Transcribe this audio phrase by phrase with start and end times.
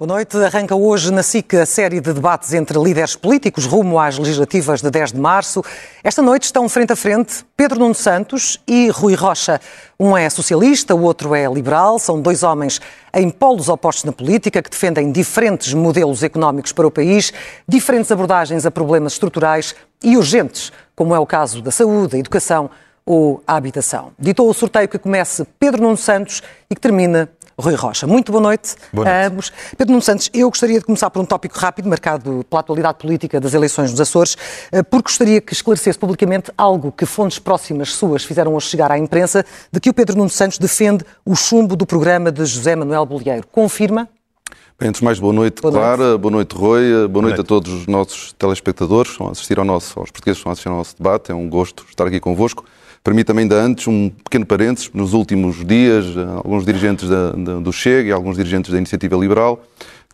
[0.00, 0.34] Boa noite.
[0.38, 4.90] Arranca hoje na SIC a série de debates entre líderes políticos rumo às legislativas de
[4.90, 5.62] 10 de março.
[6.02, 9.60] Esta noite estão frente a frente Pedro Nuno Santos e Rui Rocha.
[9.98, 11.98] Um é socialista, o outro é liberal.
[11.98, 12.80] São dois homens
[13.12, 17.30] em polos opostos na política que defendem diferentes modelos económicos para o país,
[17.68, 22.70] diferentes abordagens a problemas estruturais e urgentes, como é o caso da saúde, da educação
[23.04, 24.12] ou a habitação.
[24.18, 27.28] Ditou o sorteio que comece Pedro Nuno Santos e que termina
[27.60, 28.06] Rui Rocha.
[28.06, 29.16] Muito boa noite, boa noite.
[29.16, 29.52] a ambos.
[29.76, 33.40] Pedro Nuno Santos, eu gostaria de começar por um tópico rápido, marcado pela atualidade política
[33.40, 34.36] das eleições nos Açores,
[34.72, 38.98] eh, porque gostaria que esclarecesse publicamente algo que fontes próximas suas fizeram hoje chegar à
[38.98, 43.04] imprensa, de que o Pedro Nuno Santos defende o chumbo do programa de José Manuel
[43.06, 43.46] Bolieiro.
[43.52, 44.08] Confirma?
[44.78, 46.20] Bem, antes de mais, boa noite, boa Clara, noite.
[46.20, 49.32] boa noite, Rui, boa, boa noite, noite, a todos os nossos telespectadores que estão a
[49.32, 51.30] assistir ao nosso, aos portugueses que estão a assistir ao nosso debate.
[51.30, 52.64] É um gosto estar aqui convosco.
[53.02, 54.90] Permita-me ainda antes um pequeno parênteses.
[54.92, 56.04] Nos últimos dias,
[56.36, 59.62] alguns dirigentes da, da, do Chega e alguns dirigentes da Iniciativa Liberal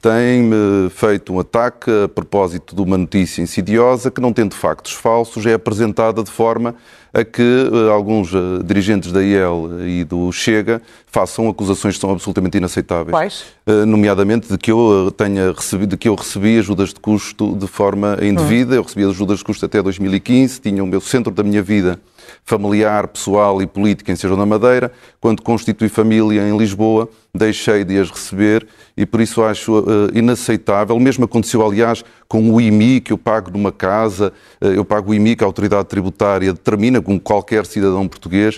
[0.00, 5.44] têm-me feito um ataque a propósito de uma notícia insidiosa que, não tendo factos falsos,
[5.46, 6.76] é apresentada de forma
[7.12, 12.10] a que uh, alguns uh, dirigentes da IEL e do Chega façam acusações que são
[12.10, 13.10] absolutamente inaceitáveis.
[13.10, 13.44] Quais?
[13.86, 18.18] Nomeadamente de que eu tenha recebido, de que eu recebi ajudas de custo de forma
[18.22, 18.74] indevida.
[18.74, 18.78] Hum.
[18.78, 21.98] Eu recebi ajudas de custo até 2015, tinha o meu centro da minha vida
[22.44, 24.92] familiar, pessoal e política em Sejão da Madeira.
[25.20, 29.84] Quando constitui família em Lisboa, deixei de as receber e por isso acho uh,
[30.14, 30.98] inaceitável.
[30.98, 35.14] Mesmo aconteceu, aliás, com o IMI que eu pago numa casa, uh, eu pago o
[35.14, 38.56] IMI que a autoridade tributária determina, como qualquer cidadão português.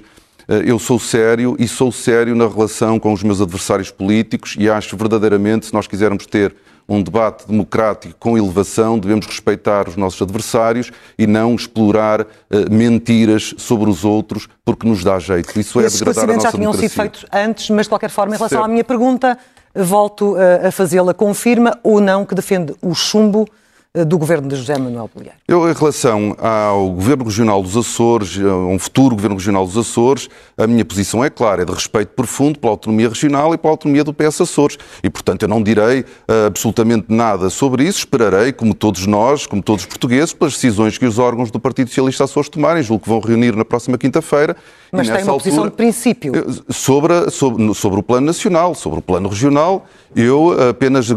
[0.49, 4.71] Uh, eu sou sério e sou sério na relação com os meus adversários políticos e
[4.71, 6.55] acho verdadeiramente, se nós quisermos ter
[6.89, 12.27] um debate democrático com elevação, devemos respeitar os nossos adversários e não explorar uh,
[12.71, 15.59] mentiras sobre os outros porque nos dá jeito.
[15.59, 16.89] Isso é degradar a nossa já tinham democracia.
[16.89, 18.65] sido feitos antes, mas de qualquer forma, em relação certo.
[18.65, 19.37] à minha pergunta,
[19.75, 21.13] volto a fazê-la.
[21.13, 23.53] Confirma ou não que defende o chumbo eh,
[23.95, 25.39] do governo de José Manuel Bolieiro?
[25.49, 30.29] Eu, em relação ao governo regional dos Açores, a um futuro governo regional dos Açores,
[30.57, 34.05] a minha posição é clara, é de respeito profundo pela autonomia regional e pela autonomia
[34.05, 34.79] do PS Açores.
[35.03, 38.01] E, portanto, eu não direi uh, absolutamente nada sobre isso.
[38.01, 41.89] Esperarei, como todos nós, como todos os portugueses, pelas decisões que os órgãos do Partido
[41.89, 42.83] Socialista Açores tomarem.
[42.83, 44.55] Julgo que vão reunir na próxima quinta-feira.
[44.93, 46.33] Mas tem uma altura, posição de princípio.
[46.71, 51.09] Sobre, sobre, sobre o plano nacional, sobre o plano regional, eu apenas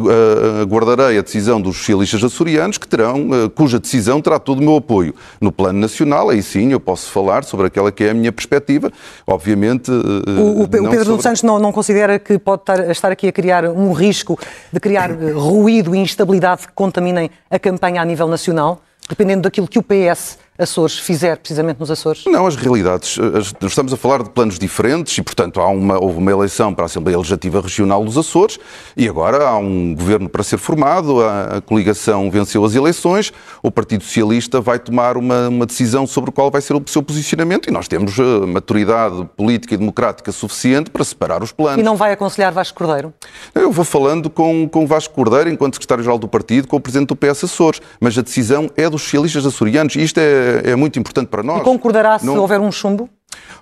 [0.62, 4.76] aguardarei a decisão dos socialistas açorianos, que terão, eh, cuja decisão terá todo o meu
[4.76, 5.14] apoio.
[5.40, 8.92] No plano nacional, aí sim eu posso falar sobre aquela que é a minha perspectiva.
[9.26, 9.92] Obviamente.
[9.92, 11.22] Eh, o, o, Pedro sobre...
[11.22, 14.38] Santos não, não, considera que pode estar, aqui a criar um risco
[14.72, 19.68] de criar eh, ruído e instabilidade que contaminem a campanha a nível nacional, dependendo daquilo
[19.68, 22.24] que o PS Açores fizer precisamente nos Açores?
[22.26, 23.18] Não, as realidades.
[23.62, 26.88] Estamos a falar de planos diferentes e, portanto, há uma, houve uma eleição para a
[26.88, 28.60] Assembleia Legislativa Regional dos Açores
[28.96, 33.32] e agora há um governo para ser formado, a, a coligação venceu as eleições,
[33.64, 37.68] o Partido Socialista vai tomar uma, uma, decisão sobre qual vai ser o seu posicionamento
[37.68, 41.80] e nós temos uh, maturidade política e democrática suficiente para separar os planos.
[41.80, 43.14] E não vai aconselhar Vasco Cordeiro?
[43.56, 47.16] Eu vou falando com, com Vasco Cordeiro, enquanto secretário-geral do partido, com o presidente do
[47.16, 51.28] PS Açores, mas a decisão é dos socialistas açorianos e isto é é, muito importante
[51.28, 51.62] para nós.
[51.62, 52.38] E concordará se não...
[52.38, 53.10] houver um chumbo?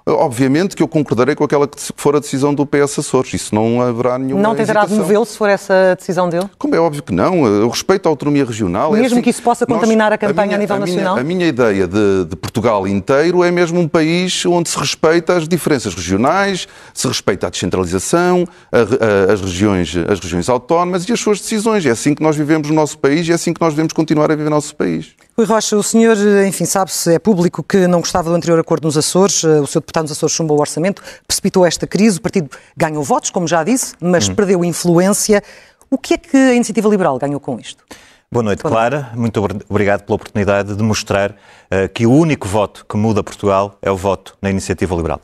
[0.05, 3.33] Obviamente que eu concordarei com aquela que for a decisão do PS Açores.
[3.33, 6.49] Isso não haverá nenhuma Não tentará demovê-lo se for essa a decisão dele?
[6.57, 7.45] Como é óbvio que não.
[7.45, 8.95] Eu respeito a autonomia regional.
[8.95, 10.75] É mesmo é assim, que isso possa contaminar nós, a campanha a, minha, a nível
[10.75, 11.13] a nacional?
[11.15, 15.33] Minha, a minha ideia de, de, Portugal inteiro é mesmo um país onde se respeita
[15.33, 21.19] as diferenças regionais, se respeita a descentralização, a, as, regiões, as regiões autónomas e as
[21.19, 21.85] suas decisões.
[21.85, 24.31] É assim que nós vivemos no nosso país e é assim que nós devemos continuar
[24.31, 25.13] a viver no nosso país.
[25.37, 28.97] Rui Rocha, o senhor, enfim, sabe-se, é público que não gostava do anterior acordo nos
[28.97, 33.03] Açores, o seu deputado nos Açores chumbou o orçamento, precipitou esta crise, o partido ganhou
[33.03, 34.35] votos, como já disse, mas uhum.
[34.35, 35.43] perdeu influência.
[35.89, 37.83] O que é que a Iniciativa Liberal ganhou com isto?
[38.31, 38.89] Boa noite, Boa noite.
[38.91, 39.11] Clara.
[39.15, 43.89] Muito obrigado pela oportunidade de mostrar uh, que o único voto que muda Portugal é
[43.89, 45.19] o voto na Iniciativa Liberal.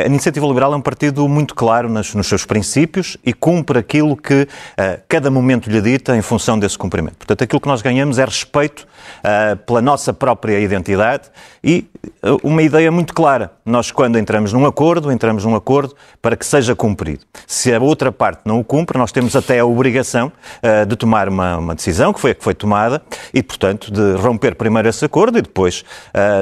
[0.00, 4.16] A Iniciativa Liberal é um partido muito claro nos, nos seus princípios e cumpre aquilo
[4.16, 4.46] que uh,
[5.06, 7.18] cada momento lhe dita em função desse cumprimento.
[7.18, 8.86] Portanto, aquilo que nós ganhamos é respeito
[9.18, 11.24] uh, pela nossa própria identidade
[11.62, 11.86] e
[12.24, 13.52] uh, uma ideia muito clara.
[13.62, 17.26] Nós, quando entramos num acordo, entramos num acordo para que seja cumprido.
[17.46, 20.32] Se a outra parte não o cumpre, nós temos até a obrigação
[20.88, 23.00] de tomar uma, uma, decisão, que foi a que foi tomada,
[23.32, 25.84] e, portanto, de romper primeiro esse acordo e depois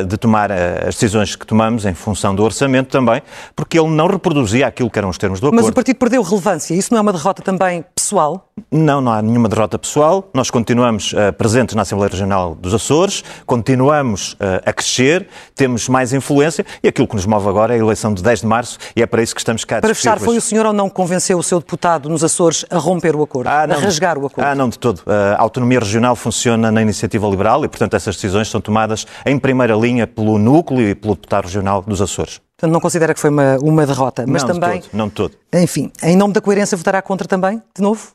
[0.06, 3.23] de tomar as decisões que tomamos em função do orçamento também,
[3.55, 5.62] porque ele não reproduzia aquilo que eram os termos do acordo.
[5.62, 6.75] Mas o partido perdeu relevância.
[6.75, 8.49] Isso não é uma derrota também pessoal?
[8.71, 10.29] Não, não há nenhuma derrota pessoal.
[10.35, 16.12] Nós continuamos uh, presentes na Assembleia Regional dos Açores, continuamos uh, a crescer, temos mais
[16.12, 19.03] influência e aquilo que nos move agora é a eleição de 10 de março e
[19.03, 19.81] é para isso que estamos cá.
[19.81, 22.79] Para fechar, foi o senhor ou não que convenceu o seu deputado nos Açores a
[22.79, 24.47] romper o acordo, ah, a rasgar o acordo?
[24.47, 25.03] Ah, não, de todo.
[25.06, 29.75] A autonomia regional funciona na iniciativa liberal e, portanto, essas decisões são tomadas em primeira
[29.75, 32.41] linha pelo núcleo e pelo deputado regional dos Açores.
[32.59, 34.81] Portanto, não considera que foi uma, uma derrota, mas não também...
[34.81, 35.35] De todo, não de todo.
[35.55, 38.09] Enfim, em nome da coerência votará contra também, de novo?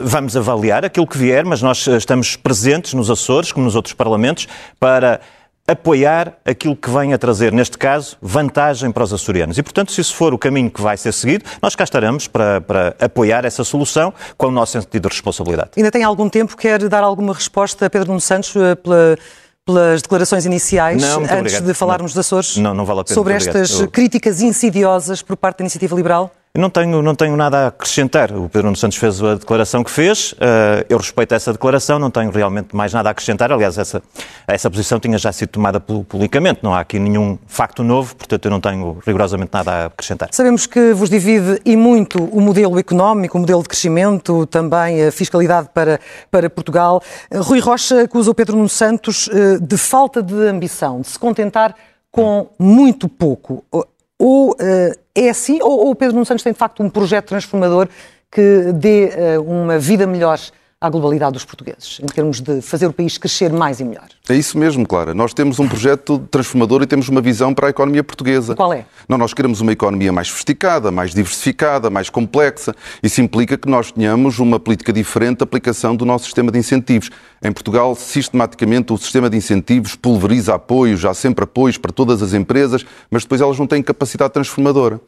[0.00, 4.48] Vamos avaliar aquilo que vier, mas nós estamos presentes nos Açores, como nos outros parlamentos,
[4.80, 5.20] para
[5.66, 9.58] apoiar aquilo que vem a trazer, neste caso, vantagem para os açorianos.
[9.58, 12.62] E, portanto, se isso for o caminho que vai ser seguido, nós cá estaremos para,
[12.62, 15.72] para apoiar essa solução com o nosso sentido de responsabilidade.
[15.76, 16.56] Ainda tem algum tempo?
[16.56, 19.18] Quer dar alguma resposta a Pedro Nuno Santos eh, pela
[19.68, 21.64] pelas declarações iniciais, não, antes obrigado.
[21.66, 22.56] de falarmos não, dos Açores?
[22.56, 23.14] Não, não vale pena.
[23.14, 23.90] Sobre estas Eu...
[23.90, 26.32] críticas insidiosas por parte da Iniciativa Liberal?
[26.56, 28.32] Não tenho, não tenho nada a acrescentar.
[28.32, 30.32] O Pedro Nuno Santos fez a declaração que fez.
[30.32, 33.52] Uh, eu respeito essa declaração, não tenho realmente mais nada a acrescentar.
[33.52, 34.02] Aliás, essa,
[34.46, 36.60] essa posição tinha já sido tomada publicamente.
[36.62, 40.30] Não há aqui nenhum facto novo, portanto, eu não tenho rigorosamente nada a acrescentar.
[40.32, 45.12] Sabemos que vos divide e muito o modelo económico, o modelo de crescimento, também a
[45.12, 46.00] fiscalidade para,
[46.30, 47.02] para Portugal.
[47.32, 51.74] Rui Rocha acusa o Pedro Nuno Santos uh, de falta de ambição, de se contentar
[52.10, 53.64] com muito pouco.
[54.18, 54.54] Ou uh,
[55.14, 57.88] é assim, ou, ou o Pedro Nuno Santos tem de facto um projeto transformador
[58.30, 60.38] que dê uh, uma vida melhor
[60.80, 64.06] à globalidade dos portugueses, em termos de fazer o país crescer mais e melhor.
[64.28, 65.12] É isso mesmo, Clara.
[65.12, 68.54] Nós temos um projeto transformador e temos uma visão para a economia portuguesa.
[68.54, 68.84] Qual é?
[69.08, 72.76] Não, nós queremos uma economia mais sofisticada, mais diversificada, mais complexa.
[73.02, 77.10] Isso implica que nós tenhamos uma política diferente de aplicação do nosso sistema de incentivos.
[77.42, 82.34] Em Portugal, sistematicamente, o sistema de incentivos pulveriza apoios, há sempre apoios para todas as
[82.34, 85.00] empresas, mas depois elas não têm capacidade transformadora.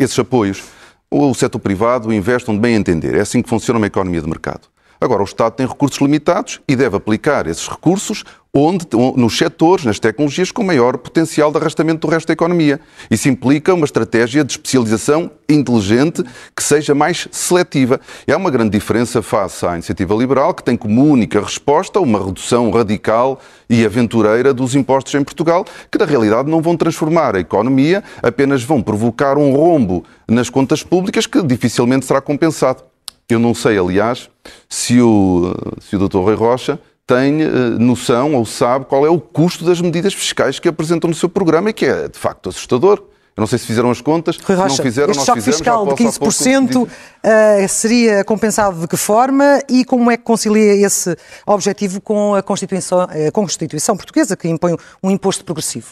[0.00, 0.64] Esses apoios,
[1.08, 3.14] o setor privado investe onde bem entender.
[3.14, 4.71] É assim que funciona uma economia de mercado.
[5.02, 8.22] Agora, o Estado tem recursos limitados e deve aplicar esses recursos
[8.54, 12.78] onde, nos setores, nas tecnologias com maior potencial de arrastamento do resto da economia.
[13.10, 16.22] Isso implica uma estratégia de especialização inteligente
[16.54, 18.00] que seja mais seletiva.
[18.28, 22.24] E há uma grande diferença face à iniciativa liberal, que tem como única resposta uma
[22.24, 27.40] redução radical e aventureira dos impostos em Portugal, que na realidade não vão transformar a
[27.40, 32.91] economia, apenas vão provocar um rombo nas contas públicas que dificilmente será compensado.
[33.32, 34.28] Eu não sei, aliás,
[34.68, 36.18] se o, se o Dr.
[36.18, 40.68] Rui Rocha tem uh, noção ou sabe qual é o custo das medidas fiscais que
[40.68, 43.02] apresentam no seu programa e que é, de facto, assustador.
[43.34, 45.56] Eu não sei se fizeram as contas, Rui Rocha, se não fizeram, este choque fizemos,
[45.56, 46.88] fiscal de 15% uh,
[47.68, 53.00] seria compensado de que forma e como é que concilia esse objetivo com a Constituição,
[53.00, 55.88] a Constituição portuguesa, que impõe um imposto progressivo?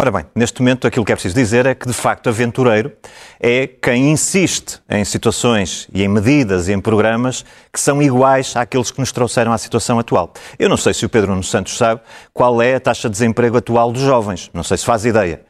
[0.00, 2.90] Ora bem, neste momento aquilo que é preciso dizer é que, de facto, aventureiro
[3.38, 8.90] é quem insiste em situações e em medidas e em programas que são iguais àqueles
[8.90, 10.32] que nos trouxeram à situação atual.
[10.58, 12.00] Eu não sei se o Pedro Nuno Santos sabe
[12.32, 14.50] qual é a taxa de desemprego atual dos jovens.
[14.54, 15.42] Não sei se faz ideia.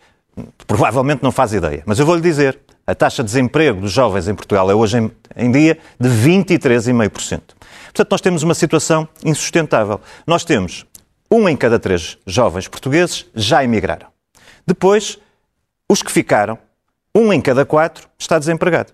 [0.66, 1.84] Provavelmente não faz ideia.
[1.86, 5.12] Mas eu vou-lhe dizer, a taxa de desemprego dos jovens em Portugal é hoje em,
[5.36, 7.40] em dia de 23,5%.
[7.84, 10.00] Portanto, nós temos uma situação insustentável.
[10.26, 10.84] Nós temos
[11.30, 14.10] um em cada três jovens portugueses já emigraram.
[14.66, 15.18] Depois,
[15.88, 16.58] os que ficaram,
[17.14, 18.92] um em cada quatro está desempregado.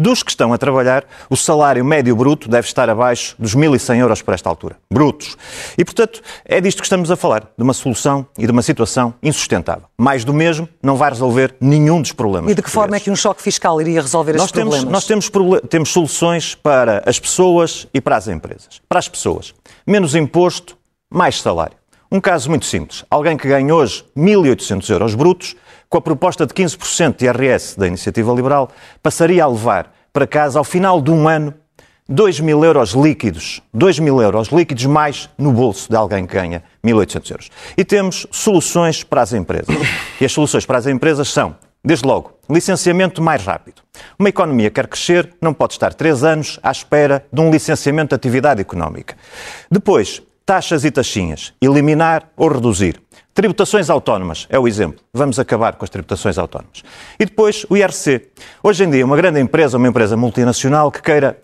[0.00, 4.22] Dos que estão a trabalhar, o salário médio bruto deve estar abaixo dos 1.100 euros
[4.22, 4.76] por esta altura.
[4.88, 5.36] Brutos.
[5.76, 9.12] E, portanto, é disto que estamos a falar, de uma solução e de uma situação
[9.20, 9.88] insustentável.
[9.98, 12.52] Mais do mesmo não vai resolver nenhum dos problemas.
[12.52, 14.92] E de que forma é que um choque fiscal iria resolver nós estes temos, problemas?
[14.92, 15.30] Nós temos,
[15.68, 18.80] temos soluções para as pessoas e para as empresas.
[18.88, 19.52] Para as pessoas,
[19.84, 20.78] menos imposto,
[21.10, 21.77] mais salário.
[22.10, 23.04] Um caso muito simples.
[23.10, 25.54] Alguém que ganha hoje 1.800 euros brutos,
[25.90, 28.70] com a proposta de 15% de IRS da Iniciativa Liberal,
[29.02, 31.52] passaria a levar para casa, ao final de um ano,
[32.08, 33.60] 2 mil euros líquidos.
[33.74, 37.50] 2 mil euros líquidos mais no bolso de alguém que ganha 1.800 euros.
[37.76, 39.76] E temos soluções para as empresas.
[40.18, 43.82] E as soluções para as empresas são, desde logo, licenciamento mais rápido.
[44.18, 48.14] Uma economia quer crescer, não pode estar três anos à espera de um licenciamento de
[48.14, 49.14] atividade económica.
[49.70, 51.52] Depois, Taxas e taxinhas.
[51.60, 52.98] Eliminar ou reduzir.
[53.34, 55.04] Tributações autónomas é o exemplo.
[55.12, 56.82] Vamos acabar com as tributações autónomas.
[57.20, 58.30] E depois o IRC.
[58.62, 61.38] Hoje em dia, uma grande empresa, uma empresa multinacional que queira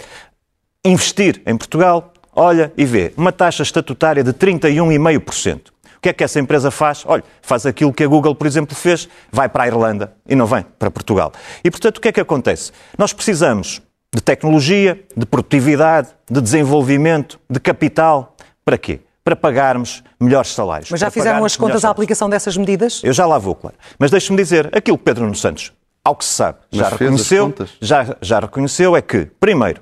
[0.83, 5.69] investir em Portugal, olha e vê uma taxa estatutária de 31,5%.
[5.69, 7.03] O que é que essa empresa faz?
[7.05, 10.47] Olha, faz aquilo que a Google, por exemplo, fez, vai para a Irlanda e não
[10.47, 11.31] vem para Portugal.
[11.63, 12.73] E, portanto, o que é que acontece?
[12.97, 13.83] Nós precisamos
[14.15, 18.34] de tecnologia, de produtividade, de desenvolvimento, de capital,
[18.65, 19.01] para quê?
[19.23, 20.91] Para pagarmos melhores salários.
[20.91, 23.01] Mas já fizeram as contas à aplicação dessas medidas?
[23.03, 23.77] Eu já lá vou, claro.
[23.99, 25.73] Mas deixe-me dizer, aquilo que Pedro Nuno Santos
[26.05, 29.81] ao que se sabe, já reconheceu, já, já reconheceu é que, primeiro,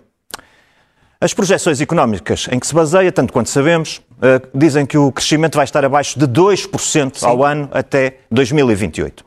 [1.20, 5.56] as projeções económicas em que se baseia, tanto quanto sabemos, uh, dizem que o crescimento
[5.56, 7.26] vai estar abaixo de 2% Sim.
[7.26, 9.24] ao ano até 2028.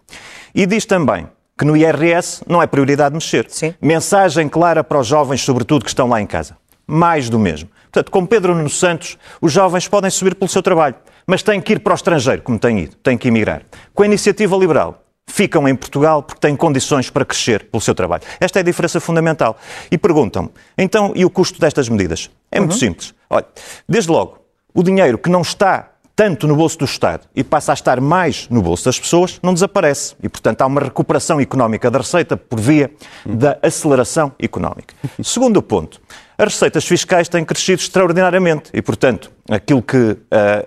[0.54, 3.46] E diz também que no IRS não é prioridade mexer.
[3.50, 3.74] Sim.
[3.82, 6.58] Mensagem clara para os jovens, sobretudo, que estão lá em casa.
[6.88, 7.70] Mais do mesmo.
[7.96, 11.72] Portanto, com Pedro Nuno Santos, os jovens podem subir pelo seu trabalho, mas têm que
[11.72, 13.62] ir para o estrangeiro, como têm ido, têm que emigrar.
[13.94, 18.24] Com a iniciativa liberal, ficam em Portugal porque têm condições para crescer pelo seu trabalho.
[18.38, 19.58] Esta é a diferença fundamental.
[19.90, 22.30] E perguntam então, e o custo destas medidas?
[22.52, 22.80] É muito uhum.
[22.80, 23.16] simples.
[23.30, 23.46] Olha,
[23.88, 24.40] desde logo,
[24.74, 28.48] o dinheiro que não está tanto no bolso do Estado e passa a estar mais
[28.50, 30.16] no bolso das pessoas, não desaparece.
[30.24, 32.90] E, portanto, há uma recuperação económica da receita por via
[33.26, 34.96] da aceleração económica.
[35.22, 36.00] Segundo ponto,
[36.38, 40.18] as receitas fiscais têm crescido extraordinariamente e, portanto, aquilo que uh,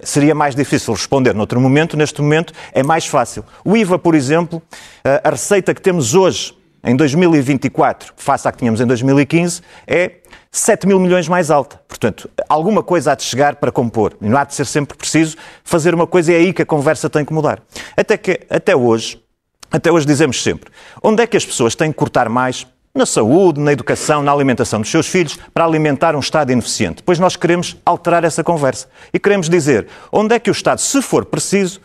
[0.03, 3.45] seria mais difícil responder noutro momento, neste momento, é mais fácil.
[3.65, 8.59] O IVA, por exemplo, uh, a receita que temos hoje, em 2024, face à que
[8.59, 10.13] tínhamos em 2015, é
[10.51, 11.81] 7 mil milhões mais alta.
[11.89, 14.17] Portanto, alguma coisa há de chegar para compor.
[14.21, 17.11] Não há de ser sempre preciso fazer uma coisa e é aí que a conversa
[17.11, 17.63] tem que mudar.
[17.97, 19.23] Até, que, até hoje,
[19.71, 20.71] até hoje dizemos sempre,
[21.03, 24.81] onde é que as pessoas têm que cortar mais na saúde, na educação, na alimentação
[24.81, 27.03] dos seus filhos, para alimentar um Estado ineficiente.
[27.03, 28.89] Pois nós queremos alterar essa conversa.
[29.13, 31.81] E queremos dizer onde é que o Estado, se for preciso,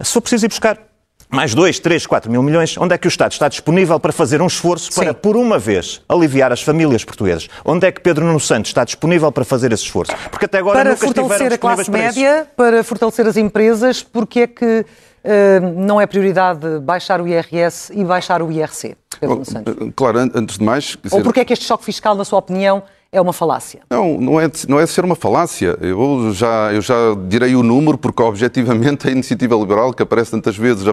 [0.00, 0.85] se for preciso ir buscar
[1.28, 4.40] mais 2, 3, 4 mil milhões, onde é que o Estado está disponível para fazer
[4.40, 5.14] um esforço para, Sim.
[5.14, 7.48] por uma vez, aliviar as famílias portuguesas?
[7.64, 10.12] Onde é que Pedro Nuno Santos está disponível para fazer esse esforço?
[10.30, 14.46] Porque até agora para nunca fortalecer a classe média, para fortalecer as empresas, porque é
[14.46, 18.96] que uh, não é prioridade baixar o IRS e baixar o IRC?
[19.18, 19.74] Pedro Nuno Santos?
[19.96, 20.96] Claro, antes de mais...
[21.02, 21.16] Dizer...
[21.16, 22.82] Ou porque é que este choque fiscal, na sua opinião,
[23.16, 23.80] é uma falácia?
[23.90, 25.76] Não, não é, não é ser uma falácia.
[25.80, 26.94] Eu já, eu já
[27.28, 30.84] direi o número, porque objetivamente a iniciativa liberal, que aparece tantas vezes,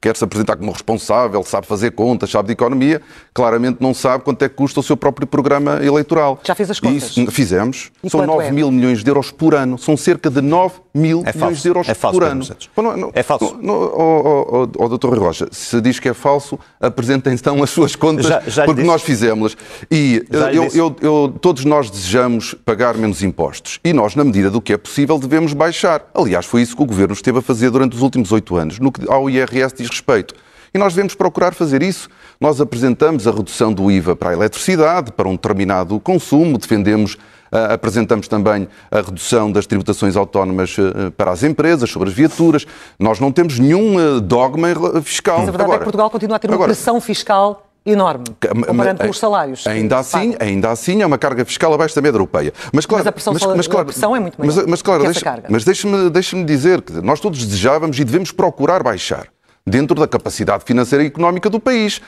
[0.00, 3.00] quer se apresentar como responsável, sabe fazer contas, sabe de economia,
[3.32, 6.40] claramente não sabe quanto é que custa o seu próprio programa eleitoral.
[6.42, 7.16] Já fez as contas?
[7.16, 7.92] Isso, fizemos.
[8.02, 8.50] E São 9 é?
[8.50, 9.78] mil milhões de euros por ano.
[9.78, 12.44] São cerca de 9 mil é milhões de euros é falso, por ano.
[12.76, 13.56] Não, não, é falso.
[13.62, 17.94] Não, oh, oh, oh, doutor Rocha, se diz que é falso, apresentem então as suas
[17.94, 19.56] contas, já, já porque nós fizemos-las.
[19.90, 23.78] E eu, eu, eu, todos nós desejamos pagar menos impostos.
[23.84, 26.08] E nós, na medida do que é possível, devemos baixar.
[26.14, 28.90] Aliás, foi isso que o Governo esteve a fazer durante os últimos oito anos, no
[28.90, 30.34] que ao IRS diz respeito.
[30.72, 32.08] E nós devemos procurar fazer isso.
[32.40, 37.16] Nós apresentamos a redução do IVA para a eletricidade, para um determinado consumo, defendemos
[37.50, 42.66] Uh, apresentamos também a redução das tributações autónomas uh, para as empresas, sobre as viaturas.
[42.98, 44.68] Nós não temos nenhum uh, dogma
[45.02, 45.38] fiscal.
[45.38, 48.24] Mas a verdade agora, é que Portugal continua a ter uma agora, pressão fiscal enorme,
[48.66, 49.66] comparando com os salários.
[49.66, 52.52] Ainda assim, ainda assim é uma carga fiscal abaixo da média europeia.
[52.72, 55.04] Mas, claro, mas a pressão, mas, mas, claro, pressão é muito maior mas, mas, claro,
[55.04, 55.48] deixa, carga.
[55.50, 59.28] Mas deixe-me deixe dizer que nós todos desejávamos e devemos procurar baixar
[59.66, 62.00] dentro da capacidade financeira e económica do país.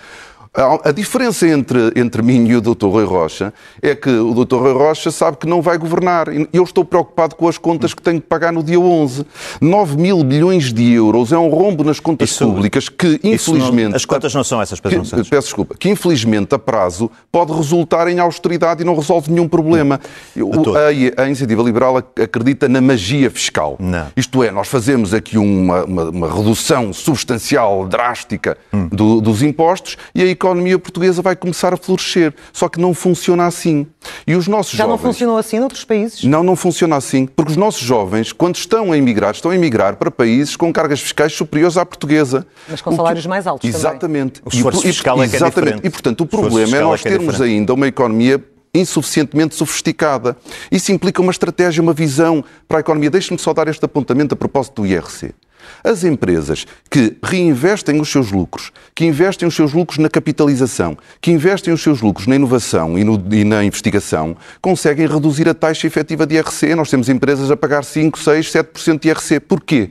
[0.52, 2.86] A diferença entre, entre mim e o Dr.
[2.86, 4.56] Rui Rocha é que o Dr.
[4.56, 6.26] Rui Rocha sabe que não vai governar.
[6.52, 9.24] Eu estou preocupado com as contas que tenho que pagar no dia 11.
[9.60, 13.90] 9 mil bilhões de euros é um rombo nas contas isso, públicas que, infelizmente...
[13.90, 15.76] Não, as contas não são essas, Pedro que, Peço desculpa.
[15.78, 20.00] Que, infelizmente, a prazo pode resultar em austeridade e não resolve nenhum problema.
[20.36, 23.76] A, a, Iniciativa Liberal acredita na magia fiscal.
[23.78, 24.08] Não.
[24.16, 28.88] Isto é, nós fazemos aqui uma, uma, uma redução substancial, drástica hum.
[28.88, 32.32] do, dos impostos e aí economia portuguesa vai começar a florescer.
[32.52, 33.86] Só que não funciona assim.
[34.26, 34.90] E os nossos Já jovens...
[34.90, 36.24] não funcionou assim noutros países?
[36.24, 37.26] Não, não funciona assim.
[37.26, 41.00] Porque os nossos jovens, quando estão a emigrar, estão a emigrar para países com cargas
[41.00, 42.46] fiscais superiores à portuguesa.
[42.68, 43.28] Mas com salários que...
[43.28, 44.40] mais altos Exatamente.
[44.40, 44.52] Também.
[44.52, 45.80] O esforço e, fiscal é que é diferente.
[45.84, 48.42] E, portanto, o, o problema é nós é termos é ainda uma economia
[48.72, 50.36] insuficientemente sofisticada.
[50.70, 53.10] Isso implica uma estratégia, uma visão para a economia.
[53.10, 55.34] Deixe-me só dar este apontamento a propósito do IRC.
[55.82, 61.30] As empresas que reinvestem os seus lucros, que investem os seus lucros na capitalização, que
[61.30, 65.86] investem os seus lucros na inovação e, no, e na investigação, conseguem reduzir a taxa
[65.86, 66.74] efetiva de IRC.
[66.74, 69.40] Nós temos empresas a pagar 5, 6, 7% de IRC.
[69.40, 69.90] Porquê?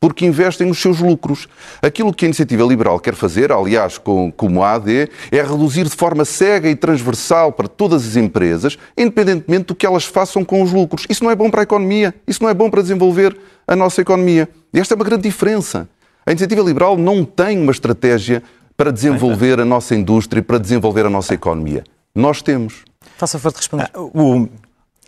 [0.00, 1.48] Porque investem os seus lucros.
[1.82, 5.96] Aquilo que a Iniciativa Liberal quer fazer, aliás, com, como a AD, é reduzir de
[5.96, 10.72] forma cega e transversal para todas as empresas, independentemente do que elas façam com os
[10.72, 11.06] lucros.
[11.08, 13.36] Isso não é bom para a economia, isso não é bom para desenvolver
[13.66, 14.48] a nossa economia.
[14.72, 15.88] E esta é uma grande diferença.
[16.24, 18.42] A iniciativa liberal não tem uma estratégia
[18.76, 21.82] para desenvolver a nossa indústria, para desenvolver a nossa economia.
[22.14, 22.84] Nós temos.
[23.16, 23.90] Faça favor de responder.
[23.94, 24.48] Ah, o,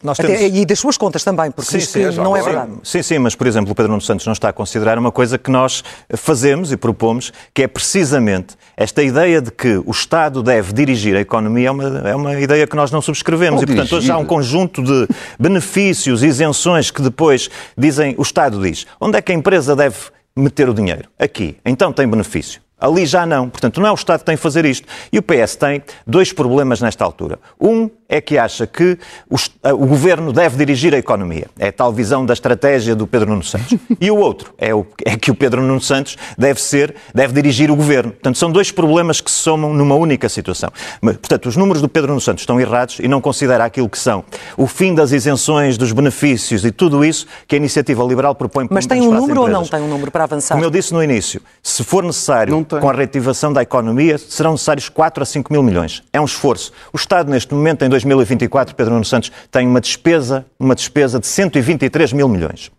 [0.03, 0.37] nós temos...
[0.37, 2.73] Até, e das suas contas também, porque sim, sim, não é verdade.
[2.83, 5.37] Sim, sim, mas, por exemplo, o Pedro Nuno Santos não está a considerar uma coisa
[5.39, 5.83] que nós
[6.17, 11.21] fazemos e propomos, que é precisamente esta ideia de que o Estado deve dirigir a
[11.21, 13.59] economia, é uma, é uma ideia que nós não subscrevemos.
[13.59, 13.99] Ou e, portanto, dirigir.
[13.99, 19.23] hoje há um conjunto de benefícios, isenções que depois dizem, o Estado diz, onde é
[19.23, 19.97] que a empresa deve
[20.37, 21.09] meter o dinheiro?
[21.19, 21.57] Aqui.
[21.65, 22.61] Então tem benefício.
[22.81, 23.49] Ali já não.
[23.49, 24.87] Portanto, não é o Estado que tem que fazer isto.
[25.13, 27.41] E o PS tem dois problemas nesta altura.
[27.61, 28.99] Um é que acha que
[29.29, 29.37] o,
[29.73, 31.47] o, governo deve dirigir a economia.
[31.59, 33.79] É a tal visão da estratégia do Pedro Nuno Santos.
[34.01, 37.69] E o outro é, o, é, que o Pedro Nuno Santos deve ser, deve dirigir
[37.69, 38.13] o governo.
[38.13, 40.71] Portanto, são dois problemas que se somam numa única situação.
[41.01, 43.99] Mas, portanto, os números do Pedro Nuno Santos estão errados e não considera aquilo que
[43.99, 44.25] são
[44.57, 48.77] o fim das isenções, dos benefícios e tudo isso que a iniciativa liberal propõe para
[48.77, 50.55] Mas tem um número ou não tem um número para avançar?
[50.55, 54.89] Como eu disse no início, se for necessário, com a reativação da economia, serão necessários
[54.89, 56.03] 4 a 5 mil milhões.
[56.13, 56.73] É um esforço.
[56.93, 61.27] O Estado, neste momento, em 2024, Pedro Nuno Santos, tem uma despesa, uma despesa de
[61.27, 62.71] 123 mil milhões.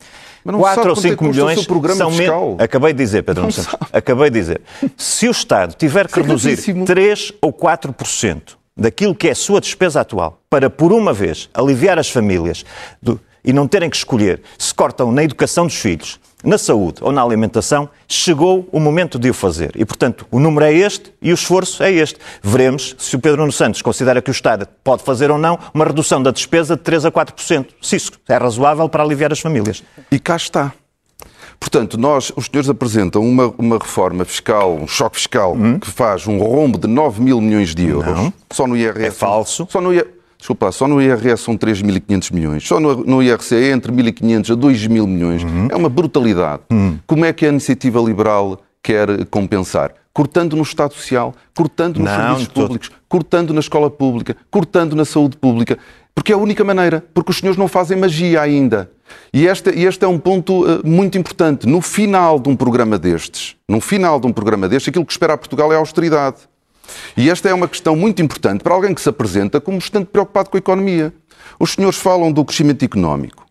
[0.43, 2.57] 4 ou 5 é milhões são fiscal.
[2.59, 3.75] Acabei de dizer, Pedro Nuno Santos.
[3.91, 4.61] Acabei de dizer.
[4.97, 10.01] Se o Estado tiver que reduzir 3 ou 4% daquilo que é a sua despesa
[10.01, 12.65] atual para, por uma vez, aliviar as famílias
[13.01, 17.11] do, e não terem que escolher se cortam na educação dos filhos, na saúde ou
[17.11, 19.71] na alimentação, chegou o momento de o fazer.
[19.75, 22.17] E, portanto, o número é este e o esforço é este.
[22.41, 25.85] Veremos se o Pedro Nuno Santos considera que o Estado pode fazer ou não uma
[25.85, 27.67] redução da despesa de 3 a 4%.
[27.81, 29.83] Se isso é razoável para aliviar as famílias.
[30.11, 30.73] E cá está.
[31.59, 35.77] Portanto, nós, os senhores apresentam uma, uma reforma fiscal, um choque fiscal, hum?
[35.77, 38.15] que faz um rombo de 9 mil milhões de euros.
[38.15, 38.33] Não.
[38.49, 39.07] Só no IRS.
[39.07, 39.67] É falso.
[39.69, 40.18] Só no IRS.
[40.39, 44.55] Desculpa, só no IRS são 3.500 milhões, só no, no IRC é entre 1.500 a
[44.55, 45.43] 2.000 milhões.
[45.43, 45.67] Uhum.
[45.69, 46.63] É uma brutalidade.
[46.71, 46.97] Uhum.
[47.05, 49.93] Como é que a iniciativa liberal quer compensar?
[50.13, 55.03] Cortando no Estado Social, cortando nos Não, serviços públicos, cortando na escola pública, cortando na
[55.03, 55.77] saúde pública.
[56.15, 58.89] Porque é a única maneira, porque os senhores não fazem magia ainda.
[59.33, 61.67] E este, este é um ponto uh, muito importante.
[61.67, 65.33] No final de um programa destes, no final de um programa destes, aquilo que espera
[65.33, 66.37] a Portugal é a austeridade.
[67.15, 70.49] E esta é uma questão muito importante para alguém que se apresenta como estando preocupado
[70.49, 71.13] com a economia.
[71.59, 73.45] Os senhores falam do crescimento económico.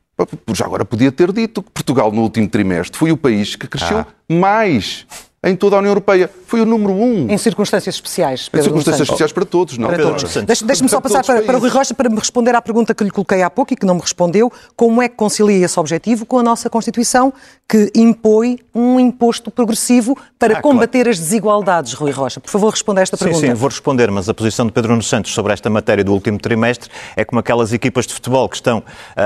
[0.53, 3.99] Já agora podia ter dito que Portugal, no último trimestre, foi o país que cresceu
[3.99, 4.07] ah.
[4.29, 5.07] mais
[5.43, 6.29] em toda a União Europeia.
[6.47, 7.31] Foi o número um.
[7.31, 8.49] Em circunstâncias especiais.
[8.49, 9.89] Pedro em circunstâncias especiais para todos, não?
[9.89, 10.35] Para todos.
[10.65, 13.11] Deixe-me só passar para, para, o Rui Rocha para me responder à pergunta que lhe
[13.11, 14.53] coloquei há pouco e que não me respondeu.
[14.75, 17.33] Como é que concilia esse objetivo com a nossa Constituição,
[17.69, 21.11] que impõe um imposto progressivo para ah, combater claro.
[21.11, 22.41] as desigualdades, Rui Rocha?
[22.41, 23.41] Por favor, responda a esta pergunta.
[23.41, 26.13] Sim, sim, vou responder, mas a posição de Pedro Nuno Santos sobre esta matéria do
[26.13, 28.85] último trimestre é como aquelas equipas de futebol que estão uh,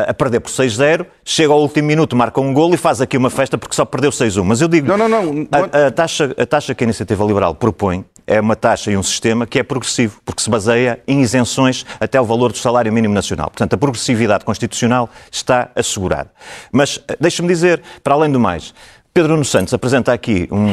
[0.09, 3.31] a perder por 6-0, chega ao último minuto, marca um golo e faz aqui uma
[3.31, 4.43] festa porque só perdeu 6-1.
[4.45, 5.49] Mas eu digo, não, não, não.
[5.51, 9.03] A, a, taxa, a taxa que a Iniciativa Liberal propõe é uma taxa e um
[9.03, 13.15] sistema que é progressivo, porque se baseia em isenções até o valor do salário mínimo
[13.15, 13.49] nacional.
[13.51, 16.31] Portanto, a progressividade constitucional está assegurada.
[16.73, 18.75] Mas, eh, deixe-me dizer, para além do mais,
[19.15, 20.69] Pedro Nuno Santos apresenta aqui um,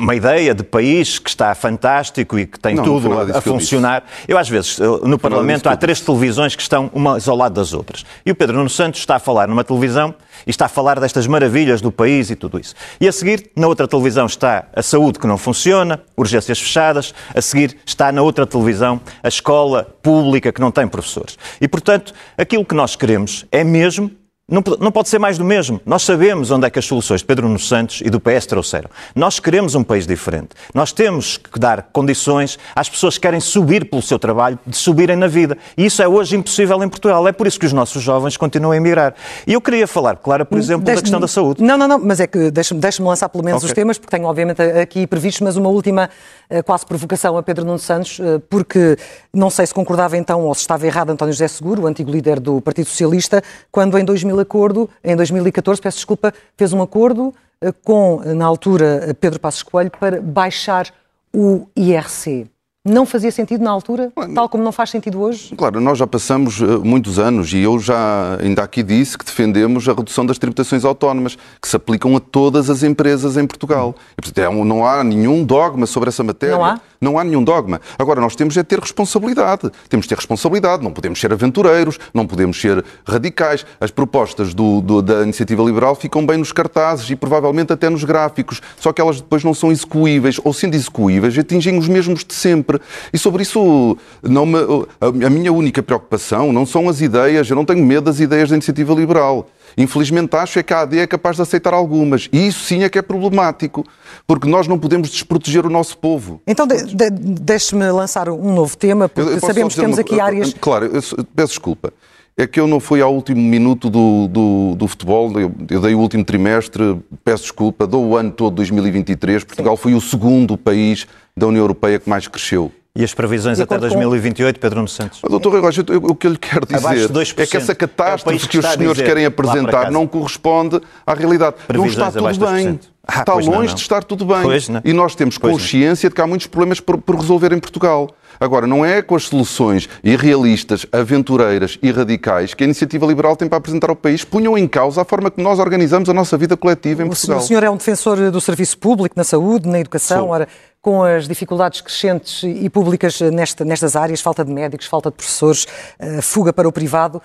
[0.00, 4.04] uma ideia de país que está fantástico e que tem não, tudo a, a funcionar.
[4.28, 7.72] Eu, eu, às vezes, no Parlamento, há três televisões que estão umas ao lado das
[7.72, 8.04] outras.
[8.24, 10.14] E o Pedro Nuno Santos está a falar numa televisão
[10.46, 12.72] e está a falar destas maravilhas do país e tudo isso.
[13.00, 17.12] E a seguir, na outra televisão, está a saúde que não funciona, urgências fechadas.
[17.34, 21.36] A seguir, está na outra televisão a escola pública que não tem professores.
[21.60, 24.08] E, portanto, aquilo que nós queremos é mesmo
[24.52, 25.80] não, não, pode ser mais do mesmo.
[25.86, 28.90] Nós sabemos onde é que as soluções de Pedro Nuno Santos e do PS trouxeram.
[29.14, 30.50] Nós queremos um país diferente.
[30.74, 35.16] Nós temos que dar condições às pessoas que querem subir pelo seu trabalho, de subirem
[35.16, 35.56] na vida.
[35.76, 37.26] E isso é hoje impossível em Portugal.
[37.26, 39.14] É por isso que os nossos jovens continuam a emigrar.
[39.46, 41.62] E eu queria falar, claro, por exemplo, da questão da saúde.
[41.62, 43.70] Não, não, não, mas é que deixa-me deixa lançar pelo menos okay.
[43.70, 46.10] os temas, porque tenho obviamente aqui previstos, mas uma última
[46.50, 48.98] eh, quase provocação a Pedro Nuno Santos, eh, porque
[49.32, 52.38] não sei se concordava então ou se estava errado António José Seguro, o antigo líder
[52.38, 57.72] do Partido Socialista, quando em 2000 acordo, em 2014, peço desculpa, fez um acordo eh,
[57.84, 60.92] com, na altura, Pedro Passos Coelho para baixar
[61.34, 62.46] o IRC
[62.84, 65.54] não fazia sentido na altura, tal como não faz sentido hoje?
[65.54, 69.88] Claro, nós já passamos uh, muitos anos e eu já ainda aqui disse que defendemos
[69.88, 73.94] a redução das tributações autónomas, que se aplicam a todas as empresas em Portugal.
[74.18, 76.56] E, portanto, é não há nenhum dogma sobre essa matéria.
[76.56, 76.80] Não há?
[77.02, 77.80] Não há nenhum dogma.
[77.98, 79.70] Agora, nós temos é ter responsabilidade.
[79.88, 80.84] Temos de ter responsabilidade.
[80.84, 83.66] Não podemos ser aventureiros, não podemos ser radicais.
[83.80, 88.04] As propostas do, do, da iniciativa liberal ficam bem nos cartazes e provavelmente até nos
[88.04, 88.62] gráficos.
[88.78, 92.80] Só que elas depois não são execuíveis, ou sendo execuíveis, atingem os mesmos de sempre.
[93.12, 94.58] E sobre isso, não me,
[95.00, 98.54] a minha única preocupação não são as ideias, eu não tenho medo das ideias da
[98.54, 99.48] iniciativa liberal.
[99.76, 102.28] Infelizmente acho é que a AD é capaz de aceitar algumas.
[102.32, 103.84] E isso sim é que é problemático,
[104.26, 106.40] porque nós não podemos desproteger o nosso povo.
[106.46, 110.54] Então de, de, deixe-me lançar um novo tema, porque sabemos que temos aqui uma, áreas...
[110.60, 111.92] Claro, eu peço desculpa.
[112.36, 115.94] É que eu não fui ao último minuto do, do, do futebol, eu, eu, dei
[115.94, 119.44] o último trimestre, peço desculpa, dou o ano todo 2023.
[119.44, 119.82] Portugal Sim.
[119.82, 121.06] foi o segundo país
[121.36, 122.72] da União Europeia que mais cresceu.
[122.94, 125.22] E as previsões até 2028, Pedro Nuno Santos?
[125.22, 128.58] doutor Rocha, o que eu lhe quero dizer é que essa catástrofe é que, que,
[128.58, 131.56] os senhores querem apresentar não corresponde à realidade.
[131.66, 132.80] Previsões não está tudo bem.
[133.06, 133.64] Ah, está longe não, não.
[133.64, 134.36] de estar tudo bem.
[134.84, 136.10] E nós temos pois consciência não.
[136.10, 138.10] de que há muitos problemas por, por resolver em Portugal.
[138.38, 143.48] Agora, não é com as soluções irrealistas, aventureiras e radicais que a iniciativa liberal tem
[143.48, 146.56] para apresentar ao país punham em causa a forma que nós organizamos a nossa vida
[146.56, 147.38] coletiva em Portugal.
[147.38, 150.28] O senhor é um defensor do serviço público, na saúde, na educação.
[150.28, 150.46] Ora,
[150.82, 155.64] com as dificuldades crescentes e públicas nesta, nestas áreas, falta de médicos, falta de professores,
[155.96, 157.22] eh, fuga para o privado,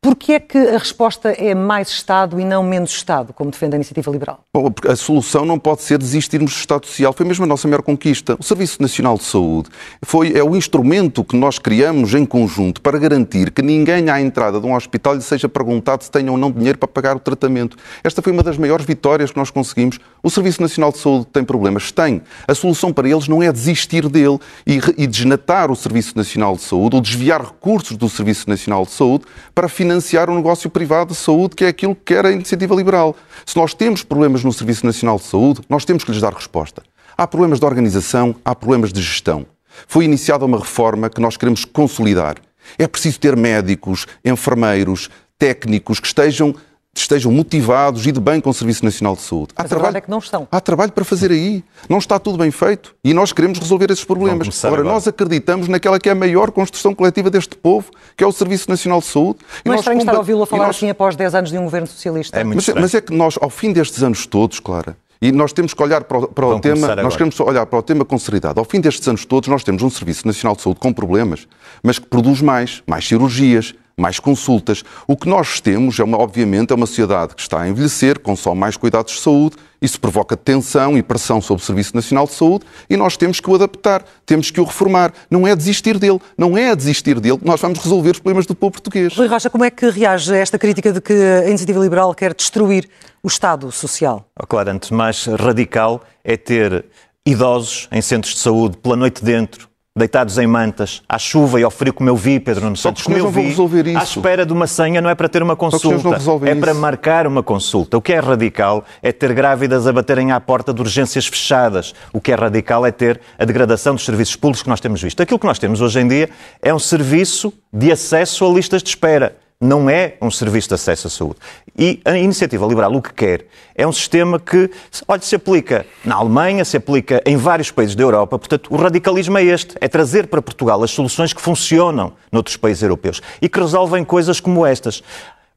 [0.00, 3.76] Porquê é que a resposta é mais Estado e não menos Estado, como defende a
[3.76, 4.40] Iniciativa Liberal?
[4.54, 7.12] Bom, a solução não pode ser desistirmos do Estado Social.
[7.12, 8.36] Foi mesmo a nossa maior conquista.
[8.38, 9.68] O Serviço Nacional de Saúde
[10.02, 14.60] foi, é o instrumento que nós criamos em conjunto para garantir que ninguém à entrada
[14.60, 17.76] de um hospital lhe seja perguntado se tem ou não dinheiro para pagar o tratamento.
[18.04, 19.98] Esta foi uma das maiores vitórias que nós conseguimos.
[20.22, 21.90] O Serviço Nacional de Saúde tem problemas?
[21.90, 22.22] Tem.
[22.46, 26.62] A solução para eles não é desistir dele e, e desnatar o Serviço Nacional de
[26.62, 31.12] Saúde ou desviar recursos do Serviço Nacional de Saúde para financiar financiar um negócio privado
[31.12, 33.14] de saúde, que é aquilo que quer a iniciativa liberal.
[33.44, 36.82] Se nós temos problemas no Serviço Nacional de Saúde, nós temos que lhes dar resposta.
[37.16, 39.46] Há problemas de organização, há problemas de gestão.
[39.86, 42.36] Foi iniciada uma reforma que nós queremos consolidar.
[42.76, 46.52] É preciso ter médicos, enfermeiros, técnicos que estejam
[47.00, 49.48] estejam motivados e de bem com o Serviço Nacional de Saúde.
[49.56, 50.48] Há Mas trabalho, é que não estão.
[50.50, 51.62] Há trabalho para fazer aí.
[51.88, 52.94] Não está tudo bem feito.
[53.04, 54.64] E nós queremos resolver esses problemas.
[54.64, 58.26] Agora, agora, nós acreditamos naquela que é a maior construção coletiva deste povo, que é
[58.26, 59.38] o Serviço Nacional de Saúde.
[59.64, 60.76] Não é estranho estar a ouvi-lo a falar nós...
[60.76, 62.38] assim após 10 anos de um governo socialista?
[62.38, 65.32] É muito mas, é, mas é que nós, ao fim destes anos todos, Clara, e
[65.32, 68.04] nós temos que olhar para o, para o tema, nós queremos olhar para o tema
[68.04, 68.58] com seriedade.
[68.58, 71.48] Ao fim destes anos todos, nós temos um Serviço Nacional de Saúde com problemas,
[71.82, 74.84] mas que produz mais, mais cirurgias, mais consultas.
[75.06, 78.60] O que nós temos, é uma, obviamente, é uma sociedade que está a envelhecer, consome
[78.60, 82.66] mais cuidados de saúde, isso provoca tensão e pressão sobre o Serviço Nacional de Saúde
[82.90, 85.12] e nós temos que o adaptar, temos que o reformar.
[85.30, 88.54] Não é desistir dele, não é desistir dele que nós vamos resolver os problemas do
[88.54, 89.16] povo português.
[89.16, 92.34] Rui Rocha, como é que reage a esta crítica de que a Iniciativa Liberal quer
[92.34, 92.88] destruir
[93.22, 94.28] o Estado Social?
[94.38, 96.84] Oh, claro, antes mais radical é ter
[97.24, 99.65] idosos em centros de saúde pela noite dentro,
[99.96, 103.16] deitados em mantas, à chuva e ao frio, como eu vi, Pedro Nuno Santos, como
[103.16, 103.54] eu vi,
[103.96, 107.42] à espera de uma senha, não é para ter uma consulta, é para marcar uma
[107.42, 107.96] consulta.
[107.96, 111.94] O que é radical é ter grávidas a baterem à porta de urgências fechadas.
[112.12, 115.22] O que é radical é ter a degradação dos serviços públicos que nós temos visto.
[115.22, 116.28] Aquilo que nós temos hoje em dia
[116.60, 121.06] é um serviço de acesso a listas de espera não é um serviço de acesso
[121.06, 121.36] à saúde.
[121.78, 124.70] E a iniciativa liberal o que quer é um sistema que,
[125.08, 128.38] olha, se aplica na Alemanha, se aplica em vários países da Europa.
[128.38, 132.82] Portanto, o radicalismo é este: é trazer para Portugal as soluções que funcionam noutros países
[132.82, 135.02] europeus e que resolvem coisas como estas.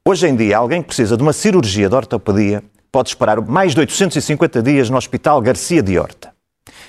[0.06, 3.82] Hoje em dia, alguém que precisa de uma cirurgia de ortopedia pode esperar mais de
[3.82, 6.34] 850 dias no Hospital Garcia de Horta.